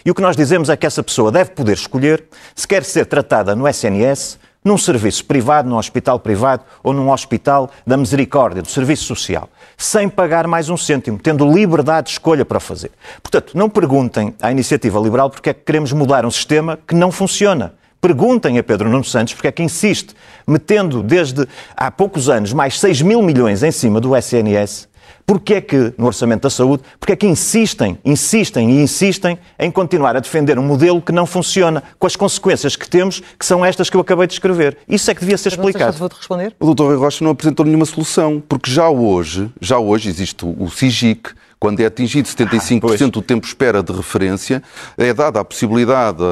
[0.05, 3.07] E o que nós dizemos é que essa pessoa deve poder escolher se quer ser
[3.07, 8.68] tratada no SNS num serviço privado, num hospital privado ou num hospital da misericórdia, do
[8.68, 12.90] serviço social, sem pagar mais um cêntimo, tendo liberdade de escolha para fazer.
[13.23, 17.11] Portanto, não perguntem à iniciativa liberal porque é que queremos mudar um sistema que não
[17.11, 17.75] funciona.
[18.01, 20.14] Perguntem a Pedro Nuno Santos porque é que insiste,
[20.46, 21.46] metendo desde
[21.77, 24.88] há poucos anos mais 6 mil milhões em cima do SNS,
[25.26, 29.70] Porquê é que, no Orçamento da Saúde, porque é que insistem, insistem e insistem em
[29.70, 33.64] continuar a defender um modelo que não funciona, com as consequências que temos, que são
[33.64, 34.78] estas que eu acabei de escrever.
[34.88, 35.96] Isso é que devia ser explicado.
[35.96, 36.54] Vou-te responder.
[36.59, 36.85] O Dr.
[36.85, 41.30] Rui Rocha não apresentou nenhuma solução, porque já hoje, já hoje existe o SIGIC,
[41.61, 44.62] quando é atingido 75% ah, do tempo espera de referência,
[44.96, 46.23] é dada a possibilidade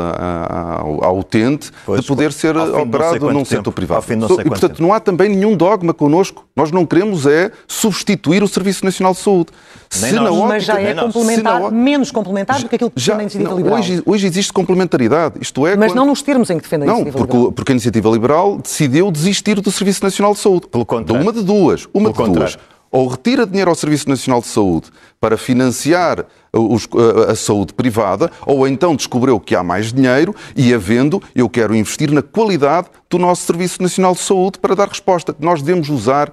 [0.49, 4.07] ao, ao utente pois, de poder ser operado num setor privado.
[4.11, 4.83] e, portanto, tempo.
[4.83, 6.47] não há também nenhum dogma connosco.
[6.57, 9.51] Nós não queremos é substituir o Serviço Nacional de Saúde.
[9.91, 13.55] Se ótica, Mas já é complementar, menos complementar do que aquilo que defende a Iniciativa
[13.55, 13.79] Liberal.
[13.79, 15.35] Hoje, hoje existe complementaridade.
[15.43, 15.99] Isto é, Mas quando...
[15.99, 17.53] não nos termos em que defende a Iniciativa não, porque, Liberal.
[17.53, 20.69] porque a Iniciativa Liberal decidiu desistir do Serviço Nacional de Saúde.
[20.69, 21.23] Pelo contrário.
[21.23, 21.87] De uma de duas.
[21.93, 22.57] Uma Pelo de contrário.
[22.57, 24.89] duas ou retira dinheiro ao Serviço Nacional de Saúde
[25.21, 26.25] para financiar
[27.29, 32.11] a saúde privada, ou então descobriu que há mais dinheiro e, havendo, eu quero investir
[32.11, 35.35] na qualidade do nosso Serviço Nacional de Saúde para dar resposta.
[35.39, 36.33] Nós devemos usar,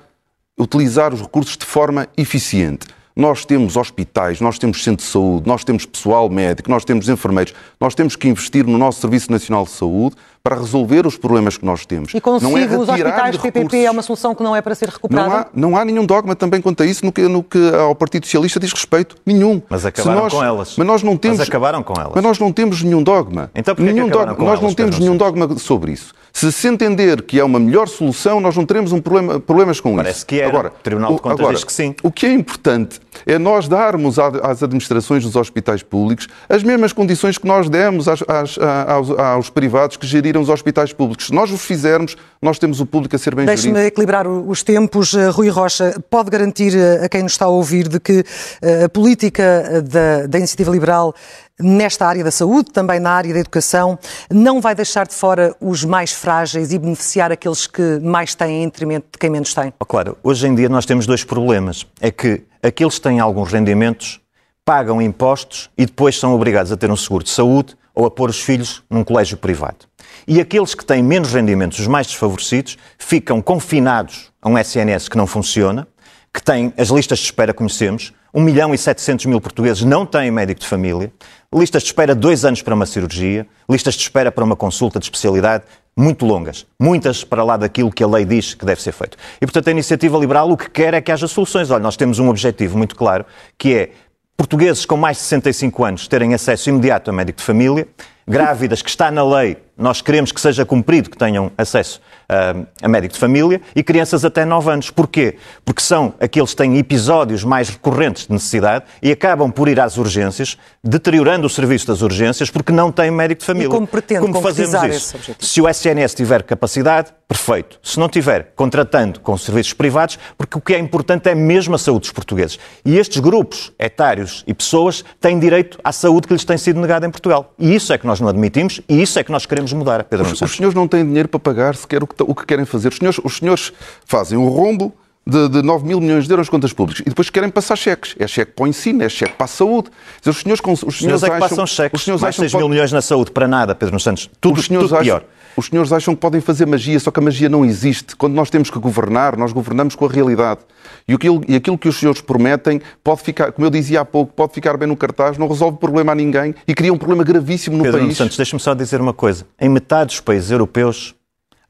[0.58, 2.88] utilizar os recursos de forma eficiente.
[3.16, 7.54] Nós temos hospitais, nós temos centros de saúde, nós temos pessoal médico, nós temos enfermeiros.
[7.80, 11.66] Nós temos que investir no nosso Serviço Nacional de Saúde para resolver os problemas que
[11.66, 12.14] nós temos.
[12.14, 14.90] E consigo, não é os hospitais PPP é uma solução que não é para ser
[14.90, 15.28] recuperada?
[15.28, 17.96] Não há, não há nenhum dogma também quanto a isso no que, no que ao
[17.96, 19.16] Partido Socialista diz respeito.
[19.26, 19.60] Nenhum.
[19.68, 20.76] Mas acabaram nós, com elas.
[20.78, 21.40] Mas nós não temos.
[21.40, 22.12] Mas acabaram com elas.
[22.14, 23.50] Mas nós não temos nenhum dogma.
[23.56, 26.14] Então nenhum dogma, Nós não temos nenhum dogma sobre isso.
[26.36, 29.96] Se se entender que é uma melhor solução, nós não teremos um problema, problemas com
[29.96, 30.26] Parece isso.
[30.28, 30.46] Parece que é.
[30.46, 31.96] Agora, o Tribunal de Contas agora, diz que sim.
[32.04, 37.38] O que é importante é nós darmos às administrações dos hospitais públicos as mesmas condições
[37.38, 41.28] que nós demos às, às, aos, aos, privados que gerirem gerirem os hospitais públicos.
[41.28, 43.88] Se nós os fizermos, nós temos o público a ser bem Deixe-me gerido.
[43.88, 45.14] equilibrar os tempos.
[45.14, 48.24] Eh, Rui Rocha, pode garantir eh, a quem nos está a ouvir de que
[48.62, 51.14] eh, a política da, da Iniciativa Liberal
[51.58, 53.98] nesta área da saúde, também na área da educação,
[54.30, 58.66] não vai deixar de fora os mais frágeis e beneficiar aqueles que mais têm em
[58.66, 59.74] detrimento de quem menos tem?
[59.80, 61.88] Oh, claro, hoje em dia nós temos dois problemas.
[62.02, 64.20] É que aqueles que têm alguns rendimentos
[64.66, 68.30] pagam impostos e depois são obrigados a ter um seguro de saúde ou a pôr
[68.30, 69.86] os filhos num colégio privado.
[70.28, 75.18] E aqueles que têm menos rendimentos, os mais desfavorecidos, ficam confinados a um SNS que
[75.18, 75.88] não funciona,
[76.34, 80.30] que tem as listas de espera, conhecemos, 1 milhão e 700 mil portugueses não têm
[80.30, 81.12] médico de família,
[81.54, 85.06] listas de espera dois anos para uma cirurgia, listas de espera para uma consulta de
[85.06, 85.64] especialidade
[85.96, 89.18] muito longas, muitas para lá daquilo que a lei diz que deve ser feito.
[89.40, 91.72] E, portanto, a iniciativa liberal o que quer é que haja soluções.
[91.72, 93.26] Olha, nós temos um objetivo muito claro,
[93.58, 93.90] que é
[94.36, 97.88] portugueses com mais de 65 anos terem acesso imediato a médico de família,
[98.28, 102.88] grávidas que está na lei, nós queremos que seja cumprido que tenham acesso uh, a
[102.88, 104.90] médico de família e crianças até 9 anos.
[104.90, 105.36] Porquê?
[105.64, 109.98] Porque são aqueles que têm episódios mais recorrentes de necessidade e acabam por ir às
[109.98, 113.68] urgências, deteriorando o serviço das urgências porque não têm médico de família.
[113.68, 115.18] E como pretende como fazemos isso?
[115.40, 117.80] Se o SNS tiver capacidade, perfeito.
[117.82, 121.78] Se não tiver, contratando com serviços privados, porque o que é importante é mesmo a
[121.78, 122.60] saúde dos portugueses.
[122.84, 127.06] E estes grupos etários e pessoas têm direito à saúde que lhes tem sido negada
[127.06, 127.54] em Portugal.
[127.58, 130.26] E isso é que nós não admitimos e isso é que nós queremos mudar, Pedro
[130.26, 132.90] Os, os senhores não têm dinheiro para pagar sequer o que, o que querem fazer.
[132.90, 133.72] Os senhores, os senhores
[134.06, 134.94] fazem um rombo
[135.28, 138.16] de, de 9 mil milhões de euros contas públicas e depois querem passar cheques.
[138.20, 139.90] É cheque para o ensino, é cheque para a saúde.
[140.20, 142.00] Dizer, Os senhores, os Os senhores é que passam cheques.
[142.00, 144.30] Os senhores Mais acham 6 que mil pode- milhões na saúde para nada, Pedro Santos.
[144.40, 145.24] Tudo, os senhores tudo acham, pior.
[145.58, 148.16] Os senhores acham que podem fazer magia, só que a magia não existe.
[148.16, 150.62] Quando nós temos que governar, nós governamos com a realidade.
[151.08, 154.34] E aquilo, e aquilo que os senhores prometem pode ficar, como eu dizia há pouco,
[154.34, 157.78] pode ficar bem no cartaz, não resolve problema a ninguém e cria um problema gravíssimo
[157.78, 158.18] no Pedro país.
[158.18, 159.46] Santos, deixa-me só dizer uma coisa.
[159.60, 161.16] Em metade dos países europeus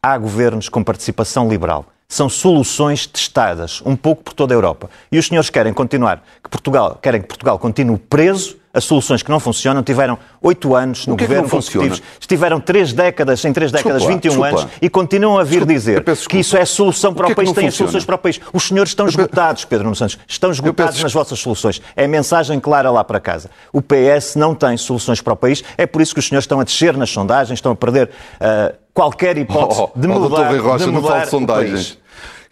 [0.02, 1.86] há governos com participação liberal.
[2.08, 4.90] São soluções testadas, um pouco por toda a Europa.
[5.12, 9.32] E os senhores querem continuar, que Portugal, querem que Portugal continue preso a soluções que
[9.32, 9.82] não funcionam.
[9.82, 11.88] Tiveram oito anos no O que é que governo não funciona?
[11.88, 12.20] consecutivos.
[12.20, 15.66] Estiveram três décadas, em três Desculpa décadas, lá, 21 desculpa anos, e continuam a vir
[15.66, 17.56] Desculpa, dizer que isso é a solução para O que o, é que país, não
[17.56, 18.42] têm as soluções para o país.
[18.54, 20.20] Os senhores estão esgotados, Pedro Nuno Santos.
[20.28, 21.82] Estão esgotados nas vossas soluções.
[21.96, 23.50] É mensagem clara lá para casa.
[23.72, 25.64] O PS não tem soluções para o país.
[25.78, 28.10] É por isso que os senhores estão a descer nas sondagens, estão a perder
[28.40, 30.50] ah, qualquer hipótese Oh, oh, de oh, mudar.
[30.50, 31.98] Rui Rocha, de não mudar fale de o sondagens.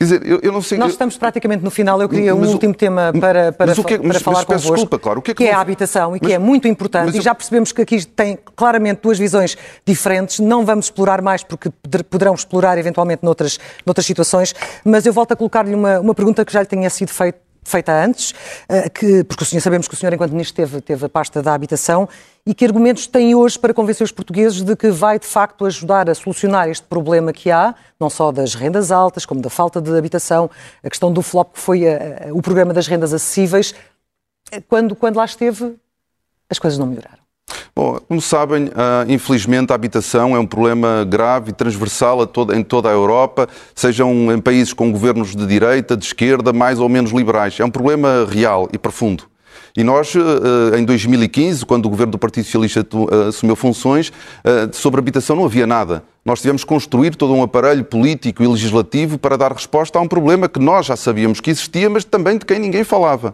[0.07, 0.77] Quer dizer, eu, eu não sei...
[0.77, 2.01] Nós estamos praticamente no final.
[2.01, 4.21] Eu queria um Mas o- último tema para, para, mas o que é- para mas-
[4.21, 5.19] falar mas convosco, desculpa, claro.
[5.19, 7.17] O que é que é não- a habitação e que é muito importante.
[7.17, 10.39] E já percebemos que aqui tem claramente duas visões diferentes.
[10.39, 14.53] Não vamos explorar mais porque poder- poderão explorar eventualmente noutras, noutras situações.
[14.83, 17.91] Mas eu volto a colocar-lhe uma, uma pergunta que já lhe tinha sido feita feita
[17.91, 18.33] antes,
[18.67, 21.41] eh, que, porque o senhor, sabemos que o senhor, enquanto ministro, teve, teve a pasta
[21.41, 22.07] da habitação,
[22.45, 26.09] e que argumentos tem hoje para convencer os portugueses de que vai, de facto, ajudar
[26.09, 29.97] a solucionar este problema que há, não só das rendas altas, como da falta de
[29.97, 30.49] habitação,
[30.83, 33.73] a questão do flop que foi eh, o programa das rendas acessíveis.
[34.51, 35.75] Eh, Quando, quando lá esteve,
[36.49, 37.22] as coisas não melhoraram.
[37.75, 42.19] Bom, como sabem, ah, infelizmente a habitação é um problema grave e transversal
[42.53, 46.87] em toda a Europa, sejam em países com governos de direita, de esquerda, mais ou
[46.87, 47.59] menos liberais.
[47.59, 49.23] É um problema real e profundo.
[49.75, 52.85] E nós, eh, em 2015, quando o governo do Partido Socialista
[53.27, 54.13] assumiu funções,
[54.71, 56.03] sobre habitação não havia nada.
[56.23, 60.07] Nós tivemos que construir todo um aparelho político e legislativo para dar resposta a um
[60.07, 63.33] problema que nós já sabíamos que existia, mas também de quem ninguém falava.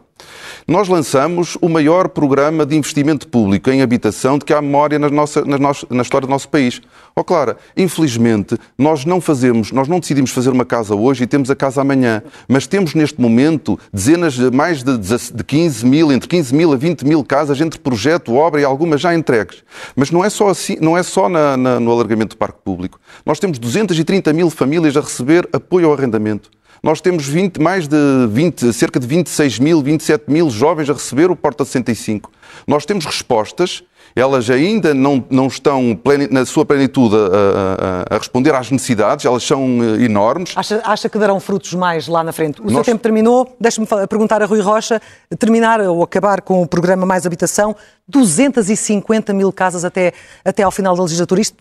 [0.68, 5.10] Nós lançamos o maior programa de investimento público em habitação de que há memória na,
[5.10, 6.82] nossa, na, nossa- na história do nosso país.
[7.16, 11.50] Ó Clara, infelizmente, nós não fazemos, nós não decidimos fazer uma casa hoje e temos
[11.50, 16.12] a casa amanhã, mas temos neste momento dezenas, de- mais de, 16 de 15 mil,
[16.12, 19.64] entre 15 mil a 20 mil casas entre projeto, obra e algumas já entregues.
[19.96, 23.00] Mas não é só, assim, não é só na- na- no alargamento do parque público.
[23.26, 26.50] Nós temos 230 mil famílias a receber apoio ao arrendamento.
[26.82, 27.98] Nós temos 20, mais de
[28.30, 32.32] 20, cerca de 26 mil, 27 mil jovens a receber o Porta 65.
[32.66, 33.84] Nós temos respostas,
[34.16, 36.00] elas ainda não, não estão
[36.32, 37.20] na sua plenitude a,
[38.12, 40.54] a- a responder às necessidades, elas são eh, enormes.
[40.56, 42.60] Acha, acha que darão frutos mais lá na frente?
[42.62, 43.56] O seu Nós- tempo terminou.
[43.60, 45.02] Deixe-me perguntar a Rui Rocha,
[45.38, 47.76] terminar ou acabar com o programa Mais Habitação,
[48.08, 50.14] 250 mil casas até,
[50.44, 51.42] até ao final da legislatura.
[51.42, 51.58] Isto,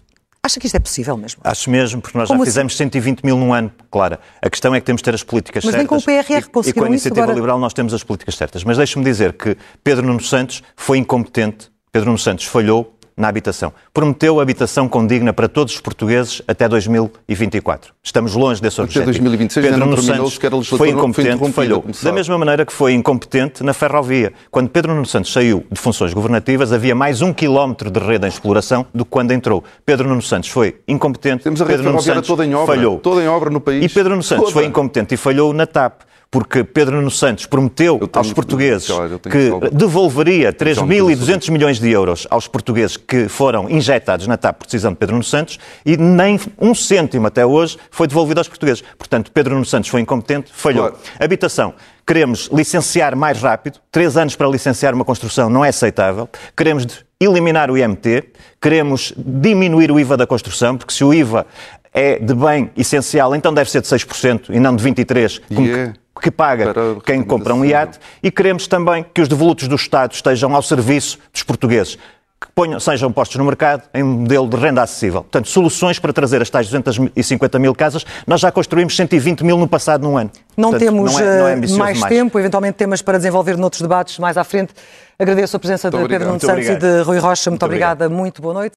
[0.48, 1.40] acha que isto é possível mesmo?
[1.44, 2.50] Acho mesmo, porque nós Como já assim?
[2.50, 4.18] fizemos 120 mil num ano, Clara.
[4.42, 6.04] A questão é que temos de ter as políticas Mas nem certas.
[6.04, 7.34] com o PRR E- E com conseguiram a Iniciativa agora.
[7.36, 8.64] Liberal nós temos as políticas certas.
[8.64, 13.72] Mas deixe-me dizer que Pedro Nuno Santos foi incompetente, Pedro Nuno Santos falhou na habitação.
[13.92, 17.92] Prometeu habitação condigna para todos os portugueses até 2024.
[18.02, 19.02] Estamos longe desse objetivo.
[19.02, 21.84] Até 2026 Pedro Nuno Santos foi foi incompetente, interrompida, falhou.
[22.02, 24.32] Da mesma maneira que foi incompetente na ferrovia.
[24.50, 28.28] Quando Pedro Nuno Santos saiu de funções governativas, havia mais um quilómetro de rede em
[28.28, 29.64] exploração do que quando entrou.
[29.84, 31.42] Pedro Nuno Santos foi incompetente.
[31.42, 32.98] Temos a rede Pedro Nuno Santos toda em obra, falhou.
[32.98, 33.84] toda em obra no país.
[33.84, 34.54] E Pedro Nuno Santos Toda.
[34.54, 36.07] foi incompetente e falhou na TAP.
[36.30, 41.90] Porque Pedro Nuno Santos prometeu tenho- aos portugueses eu que devolveria Então, 3.200 milhões de
[41.90, 45.96] euros aos portugueses que foram injetados na TAP por decisão de Pedro Nuno Santos e
[45.96, 48.84] nem um cêntimo até hoje foi devolvido aos portugueses.
[48.98, 50.88] Portanto, Pedro Nuno Santos foi incompetente, falhou.
[50.90, 51.02] Claro.
[51.18, 51.72] Habitação.
[52.06, 53.78] Queremos licenciar mais rápido.
[53.90, 56.28] Três anos para licenciar uma construção não é aceitável.
[56.56, 56.86] Queremos
[57.20, 58.24] eliminar o IMT.
[58.60, 61.46] Queremos diminuir o IVA da construção, porque se o IVA
[61.92, 65.72] é de bem essencial, então deve ser de 6% e não de 23%, como E
[65.72, 65.92] é.
[66.14, 66.74] que, que paga
[67.04, 67.98] quem compra um iate.
[68.22, 71.98] E queremos também que os devolutos do Estado estejam ao serviço dos portugueses.
[72.40, 75.22] Que ponham, sejam postos no mercado em um modelo de renda acessível.
[75.22, 78.06] Portanto, soluções para trazer as tais 250 mil casas.
[78.28, 80.30] Nós já construímos 120 mil no passado num ano.
[80.56, 82.04] Não Portanto, temos não é- não é eh, mais demais.
[82.04, 84.72] tempo, eventualmente temas para desenvolver noutros debates mais à frente.
[85.18, 86.56] Agradeço a presença de Muito Pedro Nuno obrigado.
[86.56, 87.50] Santos e Muito de Rui Rocha.
[87.50, 87.92] Muito, Muito obrigado.
[88.02, 88.76] obrigada, muito boa noite.